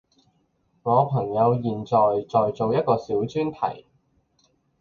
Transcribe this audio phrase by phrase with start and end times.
[0.81, 3.85] 我朋友現在在做一個小專題